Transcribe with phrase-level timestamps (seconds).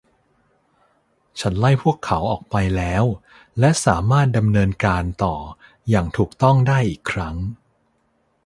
[1.39, 3.03] ฉันไล่พวกเขาออกไปแล้ว
[3.59, 5.35] และสามารถดำเนินการต่อ
[5.89, 7.35] อย่างถูกต้องได้อีกครั้ง